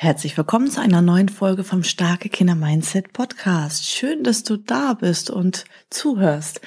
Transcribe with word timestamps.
Herzlich 0.00 0.36
willkommen 0.36 0.70
zu 0.70 0.80
einer 0.80 1.02
neuen 1.02 1.28
Folge 1.28 1.64
vom 1.64 1.82
Starke 1.82 2.28
Kinder 2.28 2.54
Mindset 2.54 3.12
Podcast. 3.12 3.84
Schön, 3.84 4.22
dass 4.22 4.44
du 4.44 4.56
da 4.56 4.94
bist 4.94 5.28
und 5.28 5.64
zuhörst. 5.90 6.60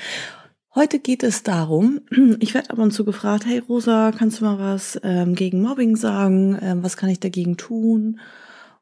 Heute 0.75 0.99
geht 0.99 1.23
es 1.23 1.41
darum, 1.41 2.01
ich 2.41 2.53
werde 2.53 2.71
ab 2.71 2.77
und 2.77 2.91
zu 2.91 3.05
gefragt, 3.05 3.45
hey 3.45 3.59
Rosa, 3.59 4.11
kannst 4.11 4.41
du 4.41 4.43
mal 4.43 4.59
was 4.59 4.99
ähm, 5.03 5.33
gegen 5.33 5.61
Mobbing 5.61 5.95
sagen? 5.95 6.59
Ähm, 6.61 6.83
was 6.83 6.97
kann 6.97 7.07
ich 7.07 7.21
dagegen 7.21 7.55
tun? 7.55 8.19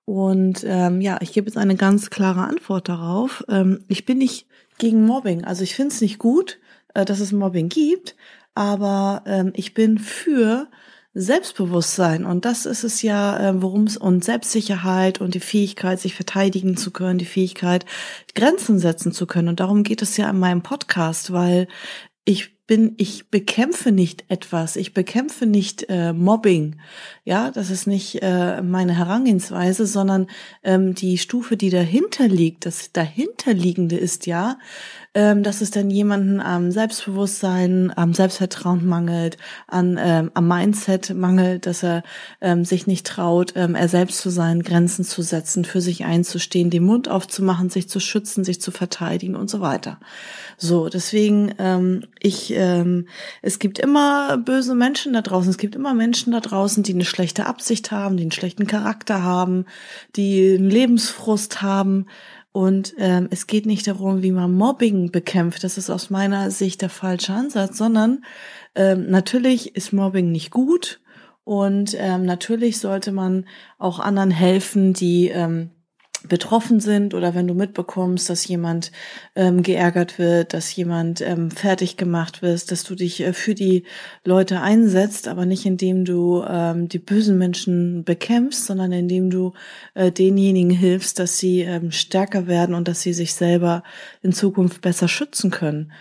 Und 0.06 0.64
ähm, 0.66 1.00
ja, 1.00 1.20
ich 1.22 1.32
gebe 1.32 1.46
jetzt 1.46 1.58
eine 1.58 1.76
ganz 1.76 2.10
klare 2.10 2.42
Antwort 2.42 2.90
darauf. 2.90 3.46
Ähm, 3.50 3.86
ich 3.88 4.08
bin 4.08 4.18
nicht 4.18 4.48
gegen 4.80 5.06
Mobbing. 5.06 5.46
Also 5.46 5.62
ich 5.62 5.76
finde 5.76 5.94
es 5.94 6.02
nicht 6.02 6.18
gut, 6.18 6.58
äh, 6.96 7.06
dass 7.06 7.20
es 7.20 7.32
Mobbing 7.32 7.70
gibt, 7.70 8.16
aber 8.56 9.22
ähm, 9.28 9.54
ich 9.54 9.76
bin 9.76 10.00
für 10.00 10.68
Selbstbewusstsein. 11.14 12.26
Und 12.26 12.46
das 12.46 12.66
ist 12.66 12.84
es 12.84 13.02
ja, 13.02 13.50
äh, 13.50 13.62
worum 13.62 13.86
es 13.86 13.98
und 13.98 14.24
Selbstsicherheit 14.24 15.22
und 15.22 15.34
die 15.34 15.40
Fähigkeit, 15.40 16.00
sich 16.00 16.14
verteidigen 16.16 16.78
zu 16.78 16.92
können, 16.92 17.20
die 17.20 17.26
Fähigkeit, 17.26 17.86
Grenzen 18.36 18.80
setzen 18.80 19.12
zu 19.12 19.26
können. 19.26 19.48
Und 19.48 19.60
darum 19.60 19.84
geht 19.84 20.02
es 20.02 20.18
ja 20.18 20.30
in 20.30 20.40
meinem 20.40 20.62
Podcast, 20.62 21.34
weil 21.34 21.68
ich 22.26 22.60
bin, 22.68 22.94
ich 22.98 23.32
bekämpfe 23.32 23.92
nicht 23.92 24.26
etwas, 24.28 24.76
ich 24.76 24.94
bekämpfe 24.94 25.48
nicht 25.48 25.88
äh, 25.90 26.14
Mobbing, 26.14 26.76
ja, 27.26 27.50
das 27.50 27.72
ist 27.72 27.88
nicht 27.88 28.22
äh, 28.22 28.62
meine 28.62 28.96
Herangehensweise, 28.96 29.88
sondern 29.88 30.28
ähm, 30.64 30.94
die 30.94 31.18
Stufe, 31.18 31.58
die 31.58 31.72
dahinter 31.72 32.28
liegt, 32.28 32.68
das 32.68 32.92
dahinterliegende 32.92 33.98
ist 33.98 34.28
ja, 34.28 34.60
ähm, 35.16 35.42
dass 35.42 35.62
es 35.62 35.72
dann 35.72 35.90
jemanden 35.90 36.40
am 36.40 36.72
Selbstbewusstsein, 36.72 37.92
am 37.96 38.14
Selbstvertrauen 38.14 38.86
mangelt, 38.86 39.38
an 39.68 39.98
ähm, 40.00 40.30
am 40.36 40.48
Mindset 40.48 41.16
mangelt, 41.16 41.66
dass 41.66 41.84
er 41.84 42.04
ähm, 42.42 42.64
sich 42.64 42.86
nicht 42.86 43.08
traut, 43.08 43.54
ähm, 43.56 43.74
er 43.74 43.88
selbst 43.88 44.20
zu 44.20 44.30
sein, 44.30 44.62
Grenzen 44.62 45.04
zu 45.04 45.24
setzen, 45.24 45.66
für 45.66 45.82
sich 45.82 46.06
einzustehen, 46.06 46.70
den 46.70 46.84
Mund 46.84 47.10
aufzumachen, 47.10 47.70
sich 47.70 47.90
zu 47.90 48.00
schützen, 48.00 48.44
sich 48.44 48.62
zu 48.62 48.72
verteidigen 48.72 49.36
und 49.36 49.50
so 49.50 49.62
weiter. 49.62 50.00
So, 50.58 50.90
deswegen, 50.90 51.56
ähm, 51.58 52.04
ich, 52.20 52.54
ähm, 52.54 53.08
es 53.42 53.60
gibt 53.60 53.80
immer 53.80 54.38
böse 54.38 54.76
Menschen 54.76 55.14
da 55.14 55.22
draußen. 55.22 55.50
Es 55.50 55.58
gibt 55.58 55.76
immer 55.76 55.94
Menschen 55.94 56.34
da 56.34 56.40
draußen, 56.40 56.84
die 56.84 56.94
eine 56.94 57.06
schlechte 57.06 57.46
Absicht 57.46 57.92
haben, 57.92 58.18
die 58.18 58.24
einen 58.24 58.32
schlechten 58.32 58.68
Charakter 58.68 59.24
haben, 59.24 59.66
die 60.16 60.56
einen 60.58 60.70
Lebensfrust 60.70 61.62
haben. 61.62 62.06
Und 62.52 62.96
ähm, 62.98 63.28
es 63.32 63.46
geht 63.48 63.66
nicht 63.66 63.88
darum, 63.88 64.24
wie 64.24 64.32
man 64.32 64.54
Mobbing 64.54 65.12
bekämpft. 65.12 65.64
Das 65.64 65.78
ist 65.78 65.90
aus 65.90 66.10
meiner 66.10 66.50
Sicht 66.50 66.82
der 66.82 66.90
falsche 66.90 67.34
Ansatz, 67.34 67.78
sondern 67.78 68.24
ähm, 68.76 69.10
natürlich 69.10 69.76
ist 69.76 69.94
Mobbing 69.94 70.32
nicht 70.32 70.52
gut. 70.52 71.02
Und 71.44 71.96
ähm, 71.98 72.26
natürlich 72.26 72.80
sollte 72.80 73.12
man 73.12 73.46
auch 73.78 74.00
anderen 74.00 74.32
helfen, 74.32 74.94
die 74.94 75.30
ähm, 75.30 75.72
betroffen 76.28 76.80
sind 76.80 77.14
oder 77.14 77.34
wenn 77.34 77.48
du 77.48 77.54
mitbekommst, 77.54 78.30
dass 78.30 78.48
jemand 78.48 78.92
ähm, 79.36 79.64
geärgert 79.64 80.20
wird, 80.20 80.54
dass 80.54 80.76
jemand 80.76 81.22
ähm, 81.22 81.50
fertig 81.50 81.98
gemacht 81.98 82.42
wird, 82.42 82.72
dass 82.72 82.84
du 82.84 82.96
dich 82.96 83.22
äh, 83.22 83.34
für 83.34 83.56
die 83.56 83.84
Leute 84.26 84.62
einsetzt, 84.62 85.28
aber 85.28 85.46
nicht 85.46 85.66
indem 85.66 86.06
du 86.06 86.44
ähm, 86.48 86.90
die 86.90 87.00
bösen 87.00 87.38
Menschen 87.38 88.04
bekämpfst, 88.04 88.66
sondern 88.66 88.92
indem 88.92 89.30
du 89.30 89.54
äh, 89.94 90.12
denjenigen 90.12 90.72
hilfst, 90.72 91.20
dass 91.20 91.38
sie 91.38 91.62
ähm, 91.62 91.92
stärker 91.92 92.48
werden 92.48 92.76
und 92.76 92.88
dass 92.88 93.02
sie 93.02 93.14
sich 93.14 93.34
selber 93.34 93.84
in 94.22 94.34
Zukunft 94.34 94.82
besser 94.82 95.08
schützen 95.08 95.52
können. 95.52 95.92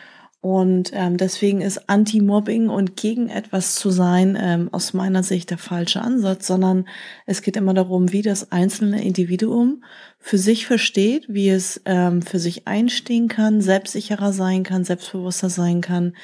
Und 0.41 0.93
ähm, 0.94 1.16
deswegen 1.16 1.60
ist 1.60 1.88
Anti-Mobbing 1.91 2.69
und 2.69 2.94
gegen 2.94 3.28
etwas 3.28 3.75
zu 3.75 3.91
sein 3.91 4.38
ähm, 4.41 4.69
aus 4.72 4.94
meiner 4.94 5.25
Sicht 5.25 5.50
der 5.50 5.59
falsche 5.59 6.00
Ansatz, 6.00 6.47
sondern 6.47 6.87
es 7.26 7.43
geht 7.43 7.56
immer 7.56 7.75
darum, 7.75 8.12
wie 8.12 8.22
das 8.22 8.53
einzelne 8.53 9.03
Individuum 9.03 9.82
für 10.21 10.38
sich 10.38 10.65
versteht, 10.65 11.27
wie 11.28 11.48
es 11.48 11.81
ähm, 11.87 12.22
für 12.22 12.38
sich 12.38 12.69
einstehen 12.69 13.27
kann, 13.27 13.60
selbstsicherer 13.60 14.32
sein 14.32 14.62
kann, 14.62 14.84
selbstbewusster 14.84 15.50
sein 15.50 15.81
kann. 15.81 16.15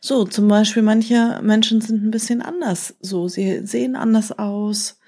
So, 0.00 0.24
zum 0.24 0.48
Beispiel 0.48 0.82
manche 0.82 1.38
Menschen 1.42 1.82
sind 1.82 2.02
ein 2.02 2.10
bisschen 2.10 2.40
anders. 2.40 2.96
So, 3.00 3.28
sie 3.28 3.66
sehen 3.66 3.96
anders 3.96 4.38
aus. 4.38 4.98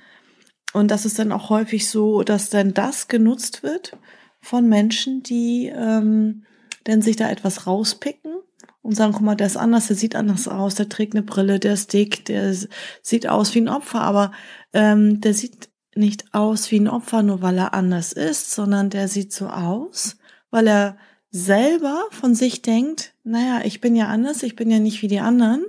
Und 0.75 0.91
das 0.91 1.06
ist 1.06 1.19
dann 1.19 1.32
auch 1.32 1.49
häufig 1.49 1.88
so, 1.88 2.25
dass 2.25 2.50
dann 2.50 2.75
das 2.75 3.09
genutzt 3.09 3.62
wird 3.62 3.97
von 4.43 4.69
Menschen, 4.69 5.22
die 5.22 5.72
ähm, 5.75 6.44
denn 6.87 7.00
sich 7.00 7.16
da 7.16 7.31
etwas 7.31 7.66
rauspicken 7.66 8.39
und 8.82 8.94
sagen, 8.94 9.12
guck 9.12 9.22
mal, 9.22 9.34
der 9.34 9.46
ist 9.46 9.56
anders, 9.56 9.88
der 9.88 9.96
sieht 9.96 10.16
anders 10.16 10.48
aus, 10.48 10.74
der 10.74 10.88
trägt 10.88 11.14
eine 11.14 11.22
Brille, 11.22 11.58
der 11.58 11.74
ist 11.74 11.92
dick, 11.92 12.24
der 12.24 12.54
sieht 13.02 13.28
aus 13.28 13.54
wie 13.54 13.60
ein 13.60 13.68
Opfer, 13.68 14.00
aber 14.00 14.32
ähm, 14.72 15.20
der 15.20 15.34
sieht 15.34 15.68
nicht 15.94 16.32
aus 16.32 16.70
wie 16.70 16.80
ein 16.80 16.88
Opfer, 16.88 17.22
nur 17.22 17.42
weil 17.42 17.58
er 17.58 17.74
anders 17.74 18.12
ist, 18.12 18.52
sondern 18.52 18.90
der 18.90 19.08
sieht 19.08 19.32
so 19.32 19.48
aus, 19.48 20.16
weil 20.50 20.66
er 20.66 20.96
selber 21.30 22.04
von 22.10 22.34
sich 22.34 22.62
denkt, 22.62 23.12
naja, 23.22 23.60
ich 23.64 23.80
bin 23.80 23.94
ja 23.94 24.06
anders, 24.06 24.42
ich 24.42 24.56
bin 24.56 24.70
ja 24.70 24.78
nicht 24.78 25.02
wie 25.02 25.08
die 25.08 25.20
anderen 25.20 25.64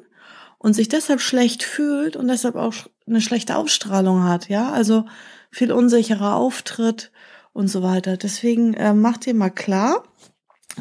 und 0.58 0.74
sich 0.74 0.90
deshalb 0.90 1.22
schlecht 1.22 1.64
fühlt 1.64 2.16
und 2.16 2.28
deshalb 2.28 2.56
auch 2.56 2.74
eine 3.08 3.22
schlechte 3.22 3.58
Ausstrahlung 3.58 4.24
hat, 4.24 4.48
ja, 4.48 4.72
also 4.72 5.06
viel 5.52 5.72
unsicherer 5.72 6.36
Auftritt 6.36 7.12
und 7.54 7.68
so 7.68 7.84
weiter. 7.84 8.16
Deswegen 8.16 8.74
äh, 8.74 8.94
mach 8.94 9.18
dir 9.18 9.34
mal 9.34 9.50
klar, 9.50 10.04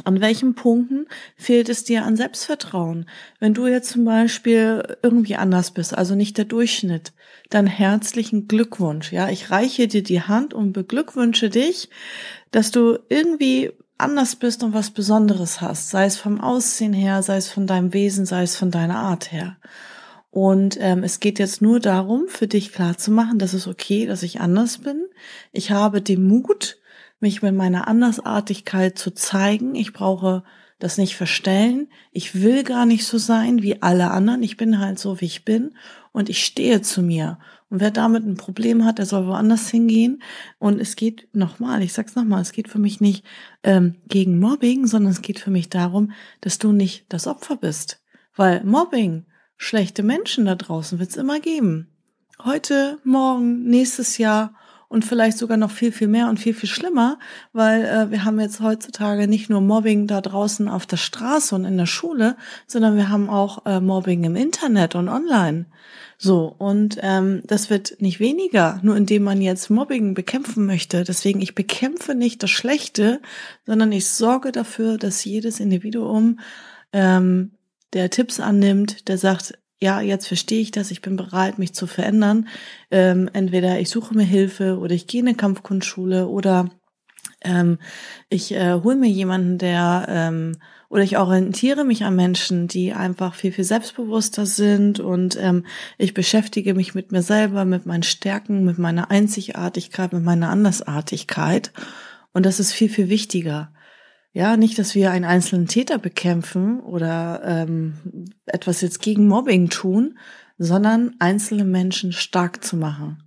an 0.04 0.20
welchen 0.20 0.54
Punkten 0.54 1.06
fehlt 1.36 1.68
es 1.68 1.84
dir 1.84 2.04
an 2.04 2.16
Selbstvertrauen? 2.16 3.06
Wenn 3.38 3.54
du 3.54 3.66
jetzt 3.66 3.90
zum 3.90 4.04
Beispiel 4.04 4.96
irgendwie 5.02 5.36
anders 5.36 5.72
bist, 5.72 5.96
also 5.96 6.14
nicht 6.14 6.38
der 6.38 6.44
Durchschnitt, 6.44 7.12
dann 7.48 7.66
herzlichen 7.66 8.46
Glückwunsch. 8.46 9.12
Ja, 9.12 9.28
ich 9.28 9.50
reiche 9.50 9.88
dir 9.88 10.02
die 10.02 10.22
Hand 10.22 10.54
und 10.54 10.72
beglückwünsche 10.72 11.50
dich, 11.50 11.88
dass 12.50 12.70
du 12.70 12.98
irgendwie 13.08 13.72
anders 13.98 14.36
bist 14.36 14.62
und 14.62 14.72
was 14.72 14.90
Besonderes 14.90 15.60
hast, 15.60 15.90
sei 15.90 16.06
es 16.06 16.16
vom 16.16 16.40
Aussehen 16.40 16.92
her, 16.92 17.22
sei 17.22 17.36
es 17.36 17.48
von 17.48 17.66
deinem 17.66 17.92
Wesen, 17.92 18.26
sei 18.26 18.42
es 18.42 18.56
von 18.56 18.70
deiner 18.70 18.98
Art 18.98 19.30
her. 19.32 19.56
Und 20.30 20.78
ähm, 20.80 21.02
es 21.02 21.18
geht 21.18 21.38
jetzt 21.38 21.60
nur 21.60 21.80
darum, 21.80 22.28
für 22.28 22.46
dich 22.46 22.72
klarzumachen, 22.72 23.38
dass 23.38 23.52
es 23.52 23.66
okay, 23.66 24.06
dass 24.06 24.22
ich 24.22 24.40
anders 24.40 24.78
bin. 24.78 25.04
Ich 25.52 25.72
habe 25.72 26.00
den 26.00 26.26
Mut, 26.26 26.78
mich 27.20 27.42
mit 27.42 27.54
meiner 27.54 27.86
Andersartigkeit 27.86 28.98
zu 28.98 29.12
zeigen. 29.12 29.75
Ich 29.75 29.92
brauche 29.92 30.42
das 30.78 30.98
nicht 30.98 31.14
verstellen. 31.14 31.88
Ich 32.10 32.42
will 32.42 32.64
gar 32.64 32.86
nicht 32.86 33.04
so 33.04 33.19
sein 33.19 33.62
wie 33.62 33.82
alle 33.82 34.10
anderen. 34.10 34.42
Ich 34.42 34.56
bin 34.56 34.78
halt 34.78 34.98
so, 34.98 35.20
wie 35.20 35.26
ich 35.26 35.44
bin 35.44 35.76
und 36.12 36.28
ich 36.28 36.44
stehe 36.44 36.81
zu 36.81 37.03
mir. 37.03 37.38
Und 37.69 37.81
wer 37.81 37.92
damit 37.92 38.25
ein 38.25 38.36
Problem 38.36 38.84
hat, 38.84 38.98
der 38.98 39.06
soll 39.06 39.26
woanders 39.26 39.69
hingehen. 39.69 40.22
Und 40.58 40.81
es 40.81 40.97
geht 40.97 41.28
nochmal, 41.32 41.82
ich 41.82 41.92
sag's 41.92 42.16
nochmal, 42.16 42.42
es 42.42 42.53
geht 42.53 42.69
für 42.69 42.81
mich 42.81 43.00
nicht 43.00 43.25
ähm, 43.62 43.97
gegen 44.08 44.41
Mobbing, 44.41 44.87
sondern 44.87 45.12
es 45.12 45.22
geht 45.22 45.38
für 45.38 45.50
mich 45.50 45.69
darum, 45.69 46.12
dass 46.41 46.58
du 46.58 46.72
nicht 46.72 47.04
das 47.10 47.28
Opfer 47.28 47.56
bist. 47.56 48.02
Weil 48.34 48.64
Mobbing, 48.64 49.26
schlechte 49.56 50.02
Menschen 50.02 50.47
da 50.47 50.56
draußen 50.56 50.98
wird's 50.98 51.16
immer 51.16 51.38
geben. 51.38 51.88
Heute, 52.42 52.98
morgen, 53.04 53.64
nächstes 53.64 54.16
Jahr 54.16 54.54
und 54.90 55.04
vielleicht 55.04 55.38
sogar 55.38 55.56
noch 55.56 55.70
viel, 55.70 55.92
viel 55.92 56.08
mehr 56.08 56.28
und 56.28 56.40
viel, 56.40 56.52
viel 56.52 56.69
schlimmer, 56.69 57.20
weil 57.52 57.84
äh, 57.84 58.10
wir 58.10 58.25
haben 58.25 58.40
jetzt 58.40 58.60
heutzutage 58.60 59.28
nicht 59.28 59.48
nur 59.48 59.60
Mobbing 59.60 60.08
da 60.08 60.20
draußen 60.20 60.69
auf 60.69 60.84
der 60.84 60.96
Straße 60.96 61.54
und 61.54 61.64
in 61.64 61.78
der 61.78 61.87
Schule, 61.87 62.37
sondern 62.66 62.96
wir 62.96 63.08
haben 63.08 63.31
auch 63.31 63.64
äh, 63.66 63.81
Mobbing 63.81 64.25
im 64.25 64.34
Internet 64.34 64.96
und 64.96 65.08
online. 65.08 65.66
So, 66.19 66.52
und 66.58 66.98
ähm, 67.02 67.40
das 67.46 67.70
wird 67.70 68.00
nicht 68.00 68.19
weniger, 68.19 68.81
nur 68.82 68.96
indem 68.96 69.22
man 69.22 69.40
jetzt 69.40 69.70
Mobbing 69.70 70.14
bekämpfen 70.14 70.66
möchte. 70.66 71.04
Deswegen, 71.04 71.40
ich 71.40 71.54
bekämpfe 71.54 72.16
nicht 72.16 72.43
das 72.43 72.50
Schlechte, 72.50 73.22
sondern 73.66 73.93
ich 73.93 74.08
sorge 74.08 74.50
dafür, 74.50 74.98
dass 74.98 75.25
jedes 75.25 75.60
Individuum 75.60 76.40
ähm, 76.93 77.52
der 77.93 78.10
Tipps 78.10 78.40
annimmt, 78.40 79.08
der 79.08 79.19
sagt, 79.19 79.56
ja, 79.82 80.00
jetzt 80.00 80.27
verstehe 80.27 80.61
ich 80.61 80.71
das, 80.71 80.91
ich 80.91 81.00
bin 81.00 81.17
bereit, 81.17 81.59
mich 81.59 81.73
zu 81.73 81.87
verändern. 81.87 82.49
Ähm, 82.91 83.31
entweder 83.32 83.81
ich 83.81 83.88
suche 83.88 84.15
mir 84.15 84.25
Hilfe 84.25 84.79
oder 84.79 84.94
ich 84.94 85.06
gehe 85.06 85.23
in 85.23 85.29
eine 85.29 85.37
Kampfkunstschule 85.37 86.27
oder 86.27 86.69
ähm, 87.43 87.79
ich 88.29 88.53
äh, 88.53 88.75
hole 88.75 88.97
mir 88.97 89.09
jemanden, 89.09 89.59
der 89.59 90.06
ähm, 90.09 90.56
oder 90.91 91.03
ich 91.05 91.17
orientiere 91.17 91.85
mich 91.85 92.05
an 92.05 92.17
Menschen, 92.17 92.67
die 92.67 92.93
einfach 92.93 93.35
viel, 93.35 93.53
viel 93.53 93.65
selbstbewusster 93.65 94.44
sind 94.44 94.99
und 94.99 95.38
ähm, 95.41 95.65
ich 95.99 96.15
beschäftige 96.15 96.75
mich 96.75 96.94
mit 96.94 97.12
mir 97.12 97.23
selber, 97.23 97.65
mit 97.65 97.87
meinen 97.87 98.03
Stärken, 98.03 98.65
mit 98.65 98.77
meiner 98.77 99.11
Einzigartigkeit, 99.11 100.12
mit 100.12 100.25
meiner 100.25 100.50
Andersartigkeit. 100.50 101.73
Und 102.32 102.44
das 102.44 102.61
ist 102.61 102.73
viel, 102.73 102.88
viel 102.88 103.09
wichtiger. 103.09 103.73
Ja, 104.32 104.56
nicht, 104.56 104.79
dass 104.79 104.94
wir 104.94 105.11
einen 105.11 105.25
einzelnen 105.25 105.67
Täter 105.67 105.99
bekämpfen 105.99 106.81
oder 106.81 107.43
ähm, 107.44 107.94
etwas 108.47 108.81
jetzt 108.81 109.03
gegen 109.03 109.27
Mobbing 109.27 109.71
tun, 109.71 110.19
sondern 110.56 111.17
einzelne 111.19 111.65
Menschen 111.65 112.12
stark 112.12 112.62
zu 112.62 112.77
machen. 112.77 113.25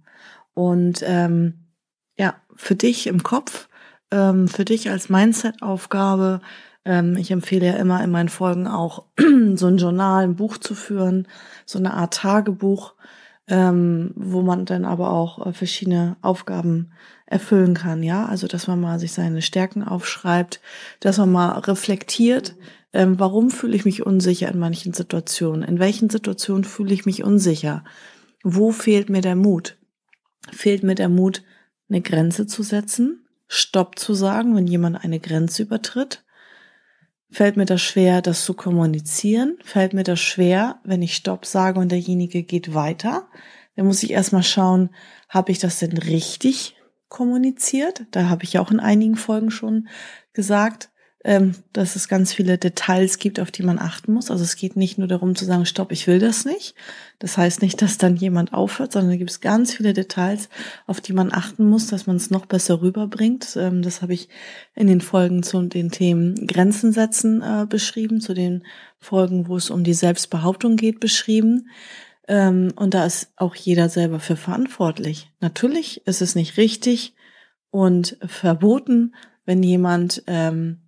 Und 0.53 1.03
ähm, 1.05 1.65
ja, 2.17 2.35
für 2.55 2.75
dich 2.75 3.07
im 3.07 3.23
Kopf, 3.23 3.67
ähm, 4.11 4.47
für 4.47 4.63
dich 4.63 4.89
als 4.89 5.09
Mindset-Aufgabe, 5.09 6.41
ähm, 6.85 7.17
ich 7.17 7.31
empfehle 7.31 7.65
ja 7.65 7.73
immer 7.73 8.03
in 8.03 8.11
meinen 8.11 8.29
Folgen 8.29 8.67
auch 8.67 9.05
so 9.55 9.67
ein 9.67 9.77
Journal, 9.77 10.23
ein 10.23 10.35
Buch 10.35 10.57
zu 10.57 10.75
führen, 10.75 11.27
so 11.65 11.79
eine 11.79 11.93
Art 11.93 12.13
Tagebuch, 12.13 12.93
ähm, 13.47 14.11
wo 14.15 14.41
man 14.41 14.65
dann 14.65 14.85
aber 14.85 15.11
auch 15.11 15.45
äh, 15.45 15.53
verschiedene 15.53 16.15
Aufgaben 16.21 16.91
erfüllen 17.25 17.73
kann, 17.73 18.03
ja, 18.03 18.25
also 18.25 18.47
dass 18.47 18.67
man 18.67 18.79
mal 18.79 18.99
sich 18.99 19.11
seine 19.11 19.41
Stärken 19.41 19.83
aufschreibt, 19.83 20.61
dass 20.99 21.17
man 21.17 21.31
mal 21.31 21.59
reflektiert, 21.59 22.55
ähm, 22.93 23.19
warum 23.19 23.49
fühle 23.49 23.75
ich 23.75 23.85
mich 23.85 24.05
unsicher 24.05 24.49
in 24.49 24.59
manchen 24.59 24.93
Situationen, 24.93 25.63
in 25.63 25.79
welchen 25.79 26.09
Situationen 26.09 26.63
fühle 26.63 26.93
ich 26.93 27.05
mich 27.05 27.23
unsicher, 27.23 27.83
wo 28.43 28.71
fehlt 28.71 29.09
mir 29.09 29.21
der 29.21 29.35
Mut, 29.35 29.77
fehlt 30.51 30.83
mir 30.83 30.95
der 30.95 31.09
Mut, 31.09 31.43
eine 31.89 32.01
Grenze 32.01 32.47
zu 32.47 32.63
setzen, 32.63 33.25
Stopp 33.47 33.99
zu 33.99 34.13
sagen, 34.13 34.55
wenn 34.55 34.67
jemand 34.67 35.03
eine 35.03 35.19
Grenze 35.19 35.63
übertritt, 35.63 36.22
Fällt 37.33 37.57
mir 37.57 37.65
das 37.65 37.81
schwer, 37.81 38.21
das 38.21 38.45
zu 38.45 38.53
kommunizieren? 38.53 39.57
Fällt 39.63 39.93
mir 39.93 40.03
das 40.03 40.19
schwer, 40.19 40.79
wenn 40.83 41.01
ich 41.01 41.15
Stopp 41.15 41.47
sage 41.47 41.79
und 41.79 41.91
derjenige 41.91 42.43
geht 42.43 42.75
weiter? 42.75 43.27
Dann 43.75 43.87
muss 43.87 44.03
ich 44.03 44.11
erstmal 44.11 44.43
schauen, 44.43 44.91
habe 45.29 45.51
ich 45.51 45.57
das 45.57 45.79
denn 45.79 45.97
richtig 45.97 46.75
kommuniziert? 47.09 48.05
Da 48.11 48.29
habe 48.29 48.43
ich 48.43 48.53
ja 48.53 48.61
auch 48.61 48.69
in 48.69 48.79
einigen 48.79 49.15
Folgen 49.15 49.49
schon 49.49 49.87
gesagt 50.33 50.91
ähm, 51.25 51.55
dass 51.71 51.95
es 51.95 52.09
ganz 52.09 52.33
viele 52.33 52.57
Details 52.57 53.17
gibt, 53.17 53.39
auf 53.39 53.49
die 53.49 53.63
man 53.63 53.79
achten 53.79 54.11
muss. 54.11 54.29
Also 54.29 54.43
es 54.43 54.57
geht 54.57 54.75
nicht 54.75 54.97
nur 54.97 55.07
darum 55.07 55.35
zu 55.35 55.45
sagen, 55.45 55.65
stopp, 55.65 55.91
ich 55.93 56.05
will 56.05 56.19
das 56.19 56.43
nicht. 56.43 56.75
Das 57.19 57.37
heißt 57.37 57.61
nicht, 57.61 57.81
dass 57.81 57.97
dann 57.97 58.17
jemand 58.17 58.53
aufhört, 58.53 58.91
sondern 58.91 59.11
da 59.11 59.17
gibt 59.17 59.29
es 59.29 59.39
ganz 59.39 59.73
viele 59.73 59.93
Details, 59.93 60.49
auf 60.85 60.99
die 60.99 61.13
man 61.13 61.31
achten 61.31 61.69
muss, 61.69 61.87
dass 61.87 62.07
man 62.07 62.17
es 62.17 62.29
noch 62.29 62.45
besser 62.45 62.81
rüberbringt. 62.81 63.55
Ähm, 63.57 63.81
das 63.81 64.01
habe 64.01 64.13
ich 64.13 64.27
in 64.75 64.87
den 64.87 64.99
Folgen 64.99 65.43
zu 65.43 65.61
den 65.61 65.91
Themen 65.91 66.45
Grenzen 66.45 66.91
setzen 66.91 67.41
äh, 67.41 67.65
beschrieben, 67.67 68.19
zu 68.19 68.33
den 68.33 68.65
Folgen, 68.99 69.47
wo 69.47 69.55
es 69.55 69.69
um 69.69 69.85
die 69.85 69.93
Selbstbehauptung 69.93 70.75
geht, 70.75 70.99
beschrieben. 70.99 71.69
Ähm, 72.27 72.73
und 72.75 72.93
da 72.93 73.05
ist 73.05 73.31
auch 73.37 73.55
jeder 73.55 73.87
selber 73.87 74.19
für 74.19 74.35
verantwortlich. 74.35 75.31
Natürlich 75.39 76.05
ist 76.05 76.21
es 76.21 76.35
nicht 76.35 76.57
richtig 76.57 77.13
und 77.69 78.17
verboten, 78.25 79.15
wenn 79.45 79.63
jemand 79.63 80.23
ähm, 80.27 80.82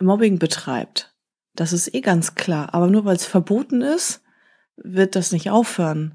Mobbing 0.00 0.38
betreibt. 0.38 1.14
Das 1.54 1.72
ist 1.72 1.94
eh 1.94 2.00
ganz 2.00 2.34
klar. 2.34 2.74
Aber 2.74 2.88
nur 2.88 3.04
weil 3.04 3.16
es 3.16 3.26
verboten 3.26 3.82
ist, 3.82 4.22
wird 4.76 5.16
das 5.16 5.32
nicht 5.32 5.50
aufhören. 5.50 6.14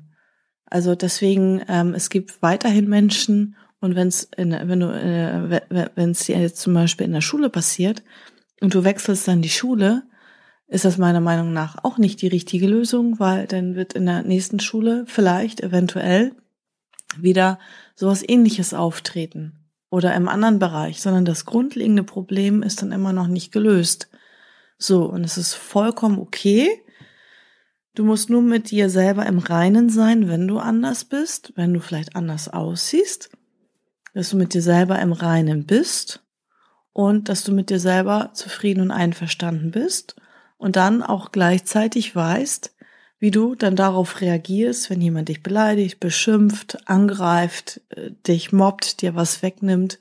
Also 0.66 0.96
deswegen, 0.96 1.62
ähm, 1.68 1.94
es 1.94 2.10
gibt 2.10 2.42
weiterhin 2.42 2.90
Menschen 2.90 3.56
und 3.80 3.96
wenn 3.96 4.08
es 4.08 4.30
wenn 4.36 4.80
du 4.80 4.88
äh, 4.88 5.62
wenn 5.96 6.12
es 6.12 6.26
dir 6.26 6.40
jetzt 6.40 6.60
zum 6.60 6.74
Beispiel 6.74 7.06
in 7.06 7.14
der 7.14 7.22
Schule 7.22 7.50
passiert 7.50 8.02
und 8.62 8.74
du 8.74 8.84
wechselst 8.84 9.28
dann 9.28 9.44
die 9.44 9.50
Schule, 9.50 10.04
ist 10.68 10.86
das 10.86 10.98
meiner 10.98 11.22
Meinung 11.22 11.54
nach 11.54 11.84
auch 11.84 12.00
nicht 12.00 12.22
die 12.22 12.28
richtige 12.28 12.68
Lösung, 12.68 13.20
weil 13.20 13.46
dann 13.46 13.76
wird 13.76 13.94
in 13.94 14.08
der 14.08 14.24
nächsten 14.24 14.60
Schule 14.60 15.06
vielleicht 15.08 15.62
eventuell 15.62 16.34
wieder 17.18 17.60
sowas 17.96 18.24
ähnliches 18.28 18.74
auftreten 18.74 19.64
oder 19.90 20.14
im 20.16 20.28
anderen 20.28 20.60
Bereich, 20.60 21.02
sondern 21.02 21.26
das 21.26 21.46
grundlegende 21.46 22.04
Problem 22.04 22.64
ist 22.64 22.82
dann 22.82 22.92
immer 22.92 23.14
noch 23.14 23.28
nicht 23.28 23.52
gelöst. 23.52 24.10
So, 24.78 25.06
und 25.06 25.24
es 25.24 25.38
ist 25.38 25.54
vollkommen 25.54 26.20
okay. 26.20 26.70
Du 27.94 28.04
musst 28.04 28.30
nur 28.30 28.42
mit 28.42 28.72
dir 28.72 28.90
selber 28.90 29.26
im 29.26 29.40
Reinen 29.40 29.90
sein, 29.90 30.28
wenn 30.28 30.48
du 30.48 30.60
anders 30.60 31.06
bist, 31.06 31.54
wenn 31.56 31.74
du 31.74 31.80
vielleicht 31.80 32.16
anders 32.16 32.50
aussiehst, 32.50 33.30
dass 34.14 34.32
du 34.32 34.38
mit 34.38 34.54
dir 34.54 34.62
selber 34.62 35.00
im 35.00 35.14
Reinen 35.14 35.66
bist 35.66 36.24
und 36.92 37.30
dass 37.30 37.44
du 37.44 37.54
mit 37.54 37.70
dir 37.70 37.80
selber 37.80 38.32
zufrieden 38.34 38.82
und 38.82 38.92
einverstanden 38.92 39.72
bist 39.72 40.16
und 40.58 40.76
dann 40.76 41.04
auch 41.04 41.32
gleichzeitig 41.32 42.16
weißt, 42.16 42.75
wie 43.19 43.31
du 43.31 43.56
dann 43.56 43.75
darauf 43.75 44.21
reagierst, 44.21 44.89
wenn 44.89 45.01
jemand 45.01 45.29
dich 45.29 45.41
beleidigt, 45.41 46.00
beschimpft, 46.00 46.88
angreift, 46.88 47.81
äh, 47.89 48.12
dich 48.27 48.51
mobbt, 48.51 49.01
dir 49.01 49.15
was 49.15 49.41
wegnimmt 49.41 50.00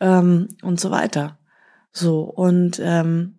ähm, 0.00 0.48
und 0.62 0.80
so 0.80 0.90
weiter. 0.90 1.38
So, 1.92 2.22
und 2.22 2.80
ähm, 2.82 3.38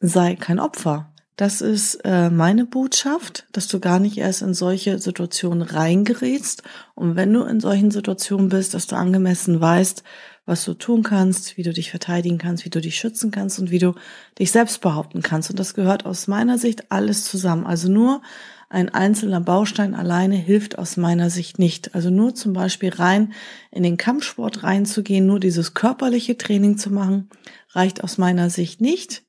sei 0.00 0.36
kein 0.36 0.60
Opfer. 0.60 1.10
Das 1.36 1.60
ist 1.60 1.96
äh, 2.04 2.30
meine 2.30 2.64
Botschaft, 2.64 3.46
dass 3.50 3.66
du 3.66 3.80
gar 3.80 3.98
nicht 3.98 4.18
erst 4.18 4.42
in 4.42 4.54
solche 4.54 5.00
Situationen 5.00 5.62
reingerätst. 5.62 6.62
Und 6.94 7.16
wenn 7.16 7.32
du 7.32 7.42
in 7.42 7.58
solchen 7.58 7.90
Situationen 7.90 8.48
bist, 8.48 8.72
dass 8.72 8.86
du 8.86 8.94
angemessen 8.94 9.60
weißt, 9.60 10.04
was 10.46 10.64
du 10.64 10.74
tun 10.74 11.02
kannst, 11.02 11.56
wie 11.56 11.62
du 11.62 11.72
dich 11.72 11.90
verteidigen 11.90 12.38
kannst, 12.38 12.64
wie 12.64 12.70
du 12.70 12.80
dich 12.80 12.96
schützen 12.96 13.30
kannst 13.30 13.58
und 13.58 13.70
wie 13.70 13.78
du 13.78 13.94
dich 14.38 14.50
selbst 14.50 14.80
behaupten 14.80 15.22
kannst. 15.22 15.50
Und 15.50 15.58
das 15.58 15.74
gehört 15.74 16.04
aus 16.04 16.26
meiner 16.26 16.58
Sicht 16.58 16.90
alles 16.92 17.24
zusammen. 17.24 17.66
Also 17.66 17.90
nur 17.90 18.20
ein 18.68 18.88
einzelner 18.88 19.40
Baustein 19.40 19.94
alleine 19.94 20.36
hilft 20.36 20.78
aus 20.78 20.96
meiner 20.96 21.30
Sicht 21.30 21.58
nicht. 21.58 21.94
Also 21.94 22.10
nur 22.10 22.34
zum 22.34 22.52
Beispiel 22.52 22.90
rein 22.90 23.32
in 23.70 23.82
den 23.82 23.96
Kampfsport 23.96 24.62
reinzugehen, 24.62 25.26
nur 25.26 25.40
dieses 25.40 25.74
körperliche 25.74 26.36
Training 26.36 26.76
zu 26.76 26.90
machen, 26.90 27.30
reicht 27.70 28.04
aus 28.04 28.18
meiner 28.18 28.50
Sicht 28.50 28.80
nicht, 28.80 29.22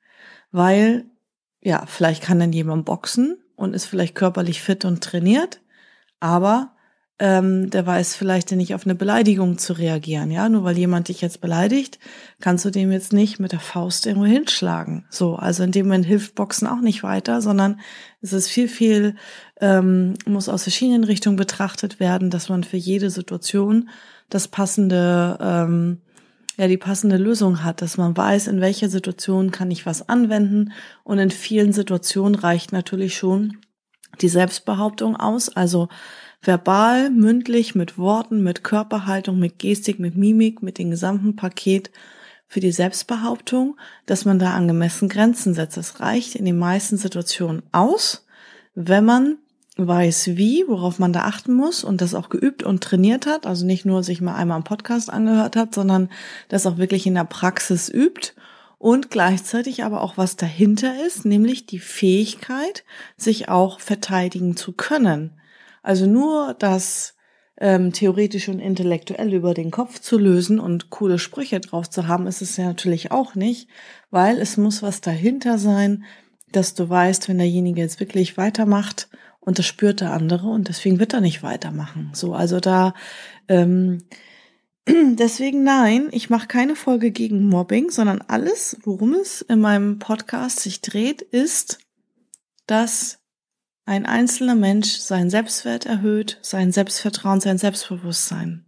weil 0.51 1.05
ja, 1.61 1.85
vielleicht 1.87 2.23
kann 2.23 2.39
dann 2.39 2.53
jemand 2.53 2.85
boxen 2.85 3.37
und 3.55 3.73
ist 3.73 3.85
vielleicht 3.85 4.15
körperlich 4.15 4.61
fit 4.61 4.85
und 4.85 5.03
trainiert, 5.03 5.61
aber 6.19 6.74
ähm, 7.17 7.69
der 7.69 7.85
weiß 7.85 8.15
vielleicht 8.15 8.51
nicht 8.51 8.75
auf 8.75 8.85
eine 8.85 8.95
Beleidigung 8.95 9.57
zu 9.57 9.73
reagieren. 9.73 10.31
Ja, 10.31 10.49
nur 10.49 10.65
weil 10.65 10.77
jemand 10.77 11.07
dich 11.07 11.21
jetzt 11.21 11.39
beleidigt, 11.39 11.97
kannst 12.41 12.65
du 12.65 12.71
dem 12.71 12.91
jetzt 12.91 13.13
nicht 13.13 13.39
mit 13.39 13.53
der 13.53 13.61
Faust 13.61 14.05
irgendwo 14.05 14.25
hinschlagen. 14.25 15.05
So, 15.09 15.35
also 15.35 15.63
in 15.63 15.71
dem 15.71 15.85
Moment 15.85 16.05
hilft 16.05 16.35
Boxen 16.35 16.67
auch 16.67 16.81
nicht 16.81 17.03
weiter, 17.03 17.41
sondern 17.41 17.79
es 18.21 18.33
ist 18.33 18.49
viel, 18.49 18.67
viel, 18.67 19.15
ähm, 19.61 20.15
muss 20.25 20.49
aus 20.49 20.63
verschiedenen 20.63 21.05
Richtungen 21.05 21.37
betrachtet 21.37 22.01
werden, 22.01 22.29
dass 22.29 22.49
man 22.49 22.65
für 22.65 22.77
jede 22.77 23.09
Situation 23.09 23.89
das 24.29 24.49
passende, 24.49 25.37
ähm, 25.39 26.01
ja, 26.57 26.67
die 26.67 26.77
passende 26.77 27.17
Lösung 27.17 27.63
hat, 27.63 27.81
dass 27.81 27.97
man 27.97 28.15
weiß, 28.17 28.47
in 28.47 28.59
welcher 28.59 28.89
Situation 28.89 29.51
kann 29.51 29.71
ich 29.71 29.85
was 29.85 30.09
anwenden 30.09 30.73
und 31.05 31.19
in 31.19 31.31
vielen 31.31 31.71
Situationen 31.71 32.35
reicht 32.35 32.73
natürlich 32.73 33.15
schon 33.15 33.57
die 34.21 34.29
Selbstbehauptung 34.29 35.15
aus, 35.15 35.49
also 35.49 35.89
verbal, 36.45 37.09
mündlich, 37.09 37.75
mit 37.75 37.97
Worten, 37.97 38.43
mit 38.43 38.63
Körperhaltung, 38.63 39.39
mit 39.39 39.59
Gestik, 39.59 39.99
mit 39.99 40.15
Mimik, 40.15 40.61
mit 40.61 40.77
dem 40.77 40.91
gesamten 40.91 41.35
Paket 41.35 41.91
für 42.47 42.59
die 42.59 42.71
Selbstbehauptung, 42.71 43.77
dass 44.05 44.25
man 44.25 44.39
da 44.39 44.53
angemessen 44.53 45.09
Grenzen 45.09 45.53
setzt. 45.53 45.77
Das 45.77 45.99
reicht 45.99 46.35
in 46.35 46.45
den 46.45 46.57
meisten 46.57 46.97
Situationen 46.97 47.63
aus, 47.71 48.25
wenn 48.75 49.05
man 49.05 49.37
weiß 49.77 50.37
wie, 50.37 50.63
worauf 50.67 50.99
man 50.99 51.11
da 51.11 51.23
achten 51.23 51.53
muss 51.53 51.83
und 51.83 51.99
das 51.99 52.13
auch 52.13 52.29
geübt 52.29 52.63
und 52.63 52.81
trainiert 52.81 53.25
hat, 53.25 53.45
also 53.45 53.65
nicht 53.65 53.85
nur 53.85 54.03
sich 54.03 54.21
mal 54.21 54.35
einmal 54.35 54.57
am 54.57 54.63
Podcast 54.63 55.09
angehört 55.09 55.55
hat, 55.55 55.75
sondern 55.75 56.09
das 56.47 56.65
auch 56.65 56.77
wirklich 56.77 57.05
in 57.07 57.15
der 57.15 57.25
Praxis 57.25 57.89
übt 57.89 58.33
und 58.77 59.09
gleichzeitig 59.09 59.83
aber 59.83 60.01
auch 60.01 60.17
was 60.17 60.37
dahinter 60.37 60.93
ist, 61.05 61.25
nämlich 61.25 61.65
die 61.65 61.79
Fähigkeit, 61.79 62.85
sich 63.17 63.49
auch 63.49 63.79
verteidigen 63.79 64.55
zu 64.55 64.71
können. 64.71 65.31
Also 65.85 66.07
nur 66.07 66.55
das 66.57 67.13
ähm, 67.57 67.93
theoretisch 67.93 68.49
und 68.49 68.59
intellektuell 68.59 69.31
über 69.33 69.53
den 69.53 69.69
Kopf 69.69 69.99
zu 69.99 70.17
lösen 70.17 70.59
und 70.59 70.89
coole 70.89 71.19
Sprüche 71.19 71.59
drauf 71.59 71.89
zu 71.91 72.07
haben, 72.07 72.25
ist 72.25 72.41
es 72.41 72.57
ja 72.57 72.65
natürlich 72.65 73.11
auch 73.11 73.35
nicht, 73.35 73.69
weil 74.09 74.39
es 74.39 74.57
muss 74.57 74.81
was 74.81 75.01
dahinter 75.01 75.59
sein, 75.59 76.03
dass 76.51 76.73
du 76.73 76.89
weißt, 76.89 77.29
wenn 77.29 77.37
derjenige 77.37 77.81
jetzt 77.81 77.99
wirklich 77.99 78.35
weitermacht 78.35 79.09
und 79.39 79.59
das 79.59 79.67
spürt 79.67 80.01
der 80.01 80.11
andere 80.11 80.47
und 80.47 80.69
deswegen 80.69 80.99
wird 80.99 81.13
er 81.13 81.21
nicht 81.21 81.43
weitermachen. 81.43 82.09
So, 82.13 82.33
also 82.33 82.59
da 82.59 82.95
ähm, 83.47 83.99
deswegen 84.87 85.63
nein, 85.63 86.07
ich 86.09 86.31
mache 86.31 86.47
keine 86.47 86.75
Folge 86.75 87.11
gegen 87.11 87.47
Mobbing, 87.47 87.91
sondern 87.91 88.21
alles, 88.21 88.75
worum 88.83 89.13
es 89.13 89.41
in 89.41 89.59
meinem 89.59 89.99
Podcast 89.99 90.61
sich 90.61 90.81
dreht, 90.81 91.21
ist, 91.21 91.77
dass 92.65 93.19
ein 93.85 94.05
einzelner 94.05 94.55
Mensch 94.55 94.97
seinen 94.97 95.29
Selbstwert 95.29 95.85
erhöht, 95.85 96.39
sein 96.41 96.71
Selbstvertrauen, 96.71 97.39
sein 97.39 97.57
Selbstbewusstsein. 97.57 98.65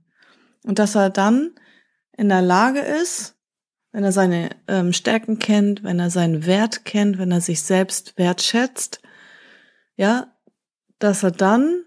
Und 0.63 0.79
dass 0.79 0.95
er 0.95 1.09
dann 1.09 1.51
in 2.15 2.29
der 2.29 2.41
Lage 2.41 2.79
ist, 2.79 3.35
wenn 3.91 4.03
er 4.03 4.11
seine 4.11 4.49
ähm, 4.67 4.93
Stärken 4.93 5.39
kennt, 5.39 5.83
wenn 5.83 5.99
er 5.99 6.09
seinen 6.11 6.45
Wert 6.45 6.85
kennt, 6.85 7.17
wenn 7.17 7.31
er 7.31 7.41
sich 7.41 7.61
selbst 7.61 8.17
wertschätzt, 8.17 9.01
ja, 9.95 10.35
dass 10.99 11.23
er 11.23 11.31
dann 11.31 11.83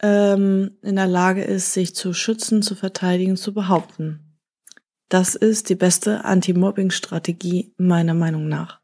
ähm, 0.00 0.78
in 0.82 0.96
der 0.96 1.06
Lage 1.06 1.42
ist, 1.42 1.72
sich 1.72 1.94
zu 1.94 2.12
schützen, 2.12 2.62
zu 2.62 2.74
verteidigen, 2.74 3.36
zu 3.36 3.54
behaupten. 3.54 4.38
Das 5.08 5.34
ist 5.34 5.68
die 5.68 5.74
beste 5.74 6.24
Anti-Mobbing-Strategie 6.24 7.74
meiner 7.76 8.14
Meinung 8.14 8.48
nach. 8.48 8.81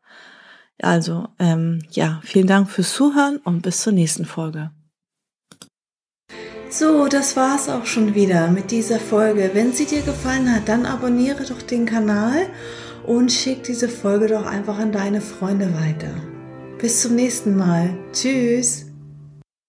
Also, 0.80 1.28
ähm, 1.38 1.82
ja, 1.90 2.20
vielen 2.24 2.46
Dank 2.46 2.70
fürs 2.70 2.92
Zuhören 2.92 3.38
und 3.38 3.62
bis 3.62 3.82
zur 3.82 3.92
nächsten 3.92 4.24
Folge. 4.24 4.70
So, 6.70 7.08
das 7.08 7.34
war's 7.36 7.68
auch 7.68 7.86
schon 7.86 8.14
wieder 8.14 8.48
mit 8.48 8.70
dieser 8.70 9.00
Folge. 9.00 9.50
Wenn 9.54 9.72
sie 9.72 9.86
dir 9.86 10.02
gefallen 10.02 10.54
hat, 10.54 10.68
dann 10.68 10.84
abonniere 10.84 11.44
doch 11.44 11.62
den 11.62 11.86
Kanal 11.86 12.46
und 13.06 13.32
schick 13.32 13.62
diese 13.62 13.88
Folge 13.88 14.26
doch 14.26 14.44
einfach 14.44 14.78
an 14.78 14.92
deine 14.92 15.22
Freunde 15.22 15.72
weiter. 15.74 16.14
Bis 16.78 17.02
zum 17.02 17.16
nächsten 17.16 17.56
Mal. 17.56 17.96
Tschüss. 18.12 18.87